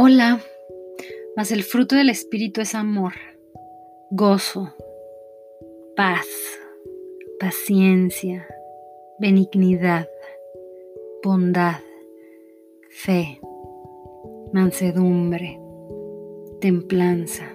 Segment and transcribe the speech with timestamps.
[0.00, 0.40] Hola,
[1.34, 3.14] mas el fruto del Espíritu es amor,
[4.12, 4.72] gozo,
[5.96, 6.24] paz,
[7.40, 8.46] paciencia,
[9.18, 10.06] benignidad,
[11.24, 11.80] bondad,
[12.90, 13.40] fe,
[14.52, 15.60] mansedumbre,
[16.60, 17.50] templanza.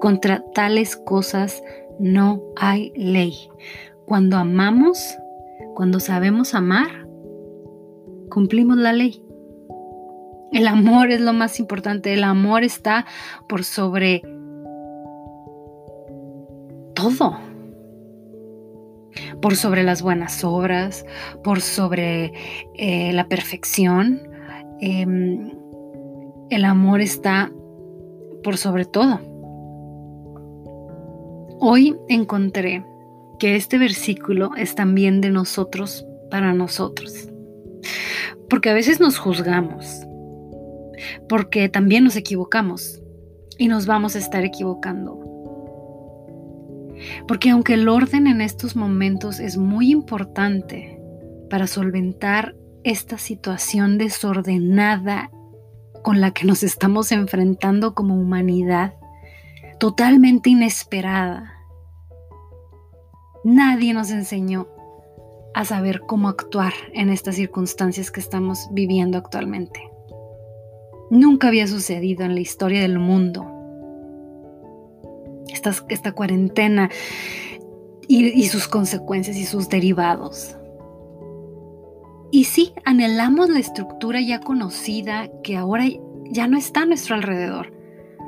[0.00, 1.62] Contra tales cosas
[2.00, 3.34] no hay ley.
[4.04, 4.98] Cuando amamos,
[5.76, 7.06] cuando sabemos amar,
[8.30, 9.22] cumplimos la ley.
[10.52, 12.12] El amor es lo más importante.
[12.12, 13.06] El amor está
[13.48, 14.22] por sobre
[16.94, 17.38] todo.
[19.40, 21.04] Por sobre las buenas obras,
[21.42, 22.32] por sobre
[22.74, 24.22] eh, la perfección.
[24.80, 25.52] Em,
[26.50, 27.50] el amor está
[28.42, 29.20] por sobre todo.
[31.58, 32.84] Hoy encontré
[33.38, 37.28] que este versículo es también de nosotros para nosotros.
[38.48, 40.05] Porque a veces nos juzgamos,
[41.28, 43.02] porque también nos equivocamos
[43.58, 45.20] y nos vamos a estar equivocando.
[47.28, 51.00] Porque aunque el orden en estos momentos es muy importante
[51.50, 55.30] para solventar esta situación desordenada
[56.02, 58.94] con la que nos estamos enfrentando como humanidad,
[59.78, 61.52] totalmente inesperada,
[63.44, 64.68] nadie nos enseñó
[65.54, 69.95] a saber cómo actuar en estas circunstancias que estamos viviendo actualmente.
[71.10, 73.52] Nunca había sucedido en la historia del mundo.
[75.48, 76.90] Esta, esta cuarentena
[78.08, 80.56] y, y sus consecuencias y sus derivados.
[82.30, 85.84] Y sí, anhelamos la estructura ya conocida que ahora
[86.30, 87.75] ya no está a nuestro alrededor.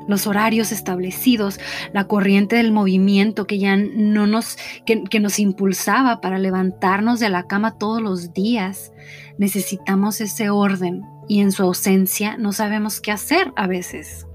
[0.09, 1.59] Los horarios establecidos,
[1.93, 7.29] la corriente del movimiento que ya no nos, que, que nos impulsaba para levantarnos de
[7.29, 8.91] la cama todos los días.
[9.37, 14.25] Necesitamos ese orden y en su ausencia no sabemos qué hacer a veces.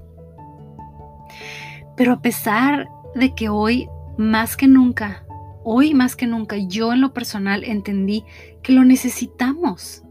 [1.96, 5.24] Pero a pesar de que hoy más que nunca,
[5.64, 8.24] hoy más que nunca, yo en lo personal entendí
[8.62, 10.02] que lo necesitamos.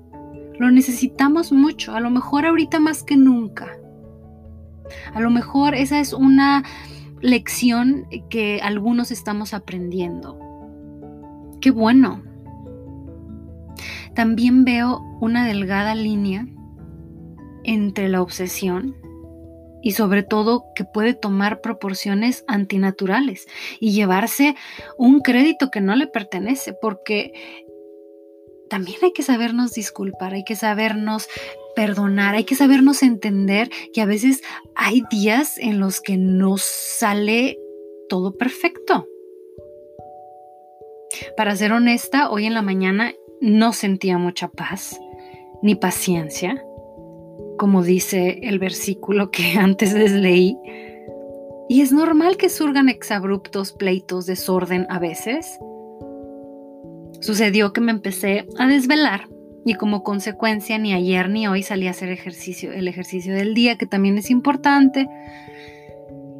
[0.59, 3.77] Lo necesitamos mucho, a lo mejor ahorita más que nunca.
[5.13, 6.63] A lo mejor esa es una
[7.21, 10.37] lección que algunos estamos aprendiendo.
[11.61, 12.21] Qué bueno.
[14.13, 16.45] También veo una delgada línea
[17.63, 18.95] entre la obsesión
[19.81, 23.47] y sobre todo que puede tomar proporciones antinaturales
[23.79, 24.55] y llevarse
[24.97, 27.33] un crédito que no le pertenece, porque
[28.69, 31.27] también hay que sabernos disculpar, hay que sabernos
[31.75, 34.41] perdonar, hay que sabernos entender que a veces
[34.75, 37.59] hay días en los que no sale
[38.09, 39.07] todo perfecto.
[41.37, 44.99] Para ser honesta, hoy en la mañana no sentía mucha paz
[45.61, 46.63] ni paciencia
[47.57, 50.57] como dice el versículo que antes les leí.
[51.69, 55.59] Y es normal que surgan exabruptos, pleitos, desorden a veces.
[57.21, 59.29] Sucedió que me empecé a desvelar
[59.65, 63.77] y como consecuencia ni ayer ni hoy salí a hacer ejercicio, el ejercicio del día,
[63.77, 65.07] que también es importante.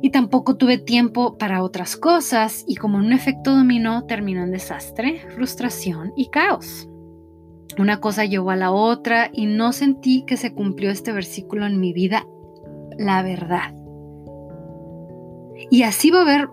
[0.01, 5.22] Y tampoco tuve tiempo para otras cosas y como un efecto dominó terminó en desastre,
[5.29, 6.89] frustración y caos.
[7.79, 11.79] Una cosa llevó a la otra y no sentí que se cumplió este versículo en
[11.79, 12.28] mi vida,
[12.97, 13.73] la verdad.
[15.72, 16.50] Y así va a haber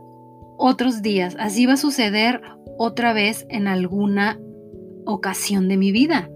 [0.57, 2.41] otros días, así va a suceder
[2.79, 4.39] otra vez en alguna
[5.05, 6.31] ocasión de mi vida.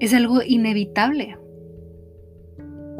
[0.00, 1.38] Es algo inevitable.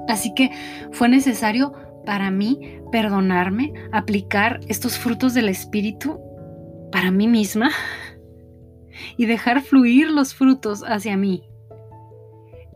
[0.09, 0.51] Así que
[0.93, 1.73] fue necesario
[2.05, 6.19] para mí perdonarme, aplicar estos frutos del Espíritu
[6.91, 7.71] para mí misma
[9.17, 11.45] y dejar fluir los frutos hacia mí.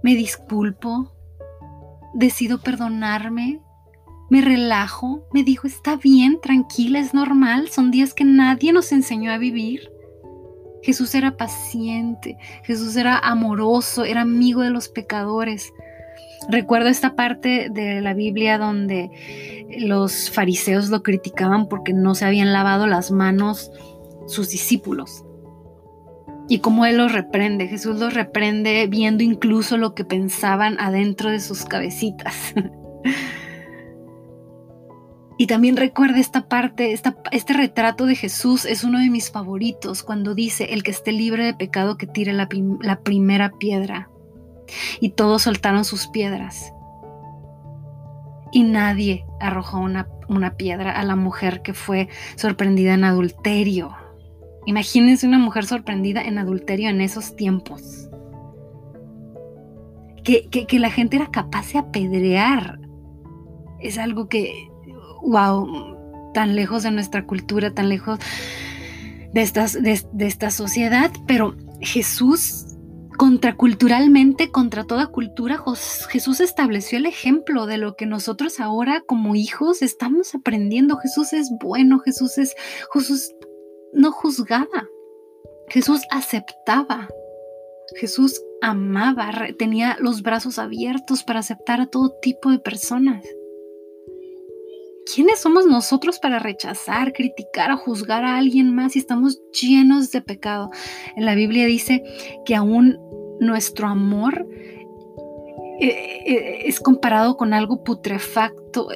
[0.03, 1.13] Me disculpo,
[2.15, 3.61] decido perdonarme,
[4.29, 9.31] me relajo, me dijo, está bien, tranquila, es normal, son días que nadie nos enseñó
[9.31, 9.92] a vivir.
[10.83, 15.73] Jesús era paciente, Jesús era amoroso, era amigo de los pecadores.
[16.49, 19.11] Recuerdo esta parte de la Biblia donde
[19.79, 23.71] los fariseos lo criticaban porque no se habían lavado las manos
[24.27, 25.25] sus discípulos
[26.49, 27.69] y cómo Él los reprende.
[27.69, 32.55] Jesús los reprende viendo incluso lo que pensaban adentro de sus cabecitas.
[35.39, 40.35] y también recuerda esta parte, este retrato de Jesús es uno de mis favoritos cuando
[40.35, 42.49] dice, el que esté libre de pecado que tire la,
[43.03, 44.11] primera piedra.
[45.01, 46.73] Y todos soltaron sus piedras.
[48.53, 53.97] Y nadie arrojó una, una piedra a la mujer que fue sorprendida en adulterio.
[54.67, 58.09] Imagínense una mujer sorprendida en adulterio en esos tiempos.
[60.23, 62.79] que, que, la gente era capaz de apedrear.
[63.81, 64.72] Es algo que,
[65.23, 68.19] wow, tan lejos de nuestra cultura, tan lejos
[69.33, 72.67] de, estas, de esta sociedad, pero Jesús
[73.17, 75.63] contraculturalmente, contra toda cultura,
[76.09, 80.97] Jesús estableció el ejemplo de lo que nosotros ahora como hijos estamos aprendiendo.
[80.97, 82.55] Jesús es bueno, Jesús es,
[82.93, 83.33] Jesús
[83.93, 84.89] no juzgaba,
[85.69, 87.09] Jesús aceptaba,
[87.97, 93.25] Jesús amaba, tenía los brazos abiertos para aceptar a todo tipo de personas.
[95.15, 100.23] ¿Quiénes somos nosotros para rechazar, criticar o juzgar a alguien más si estamos llenos de
[100.23, 100.71] pecado?
[101.17, 102.03] En la Biblia dice
[102.47, 102.99] que aún
[103.39, 104.47] nuestro amor
[105.81, 108.89] eh, eh, es comparado con algo putrefacto.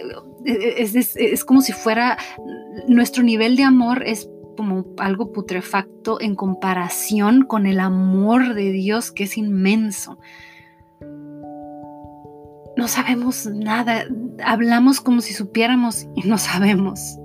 [0.44, 2.16] Es, es, como si fuera
[2.88, 9.10] nuestro nivel de amor es como algo putrefacto en comparación con el amor de Dios
[9.10, 10.18] que es inmenso
[12.76, 14.04] no sabemos nada,
[14.44, 17.18] hablamos como si supiéramos y no sabemos.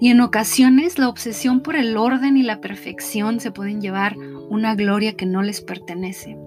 [0.00, 4.16] Y en ocasiones la obsesión por el orden y la perfección se pueden llevar
[4.48, 6.38] una gloria que no les pertenece.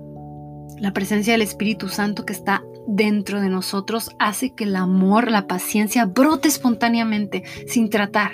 [0.80, 5.48] La presencia del Espíritu Santo que está dentro de nosotros hace que el amor, la
[5.48, 8.32] paciencia brote espontáneamente, sin tratar.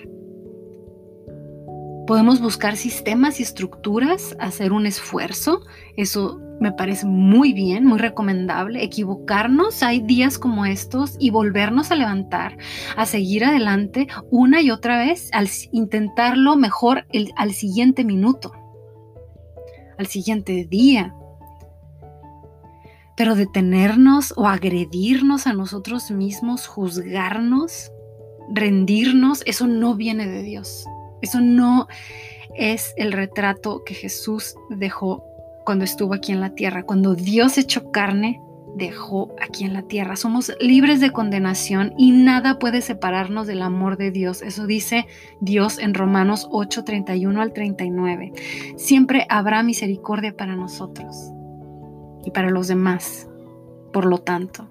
[2.06, 5.62] Podemos buscar sistemas y estructuras, hacer un esfuerzo,
[5.98, 8.84] eso me parece muy bien, muy recomendable.
[8.84, 12.58] Equivocarnos, hay días como estos y volvernos a levantar,
[12.96, 17.06] a seguir adelante una y otra vez, al intentarlo mejor
[17.36, 18.52] al siguiente minuto,
[19.98, 21.14] al siguiente día.
[23.16, 27.92] Pero detenernos o agredirnos a nosotros mismos, juzgarnos,
[28.54, 30.86] rendirnos, eso no viene de Dios.
[31.22, 31.88] Eso no
[32.56, 35.24] es el retrato que Jesús dejó
[35.68, 36.84] cuando estuvo aquí en la tierra.
[36.84, 38.40] Cuando Dios echó carne,
[38.78, 40.16] dejó aquí en la tierra.
[40.16, 44.42] Somos libres de condenación y nada puede separarnos del amor de Dios.
[44.42, 45.08] Eso dice
[45.42, 48.32] Dios en Romanos 8, 31 al 39.
[48.78, 51.34] Siempre habrá misericordia para nosotros
[52.24, 53.28] y para los demás.
[53.92, 54.70] Por lo tanto,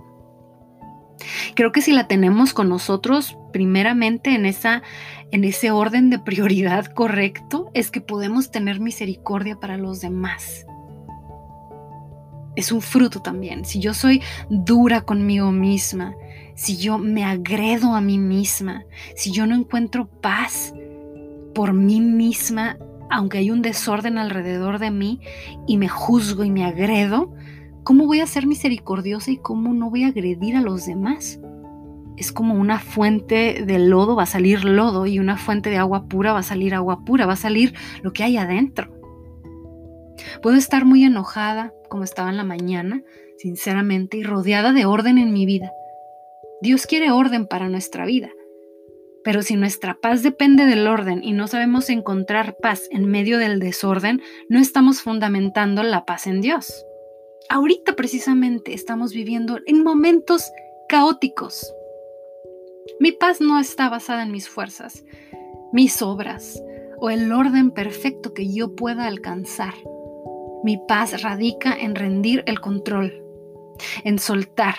[1.54, 4.82] creo que si la tenemos con nosotros, primeramente en, esa,
[5.30, 10.64] en ese orden de prioridad correcto, es que podemos tener misericordia para los demás
[12.56, 13.64] es un fruto también.
[13.64, 16.14] Si yo soy dura conmigo misma,
[16.54, 20.72] si yo me agredo a mí misma, si yo no encuentro paz
[21.54, 22.78] por mí misma,
[23.10, 25.20] aunque hay un desorden alrededor de mí
[25.66, 27.32] y me juzgo y me agredo,
[27.84, 31.38] ¿cómo voy a ser misericordiosa y cómo no voy a agredir a los demás?
[32.16, 36.06] Es como una fuente de lodo va a salir lodo y una fuente de agua
[36.06, 38.95] pura va a salir agua pura, va a salir lo que hay adentro.
[40.42, 43.02] Puedo estar muy enojada, como estaba en la mañana,
[43.38, 45.72] sinceramente, y rodeada de orden en mi vida.
[46.60, 48.30] Dios quiere orden para nuestra vida.
[49.24, 53.58] Pero si nuestra paz depende del orden y no sabemos encontrar paz en medio del
[53.58, 56.86] desorden, no estamos fundamentando la paz en Dios.
[57.48, 60.50] Ahorita precisamente estamos viviendo en momentos
[60.88, 61.72] caóticos.
[63.00, 65.04] Mi paz no está basada en mis fuerzas,
[65.72, 66.62] mis obras
[66.98, 69.74] o el orden perfecto que yo pueda alcanzar.
[70.66, 73.22] Mi paz radica en rendir el control,
[74.02, 74.74] en soltar,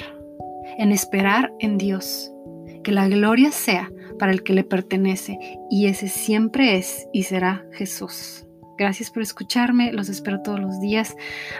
[0.77, 2.29] en esperar en Dios.
[2.83, 3.89] Que la gloria sea
[4.19, 5.39] para el que le pertenece
[5.71, 8.45] y ese siempre es y será Jesús.
[8.77, 11.15] Gracias por escucharme, los espero todos los días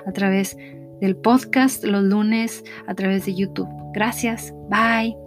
[0.05, 0.57] a través
[1.00, 3.69] del podcast, los lunes, a través de YouTube.
[3.93, 5.26] Gracias, bye.